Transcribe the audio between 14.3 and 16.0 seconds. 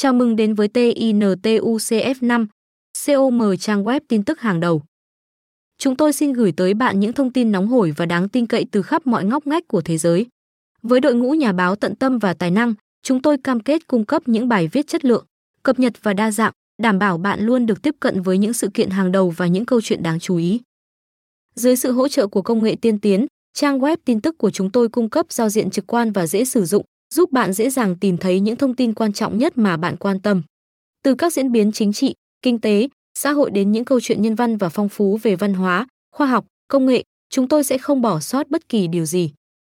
bài viết chất lượng, cập nhật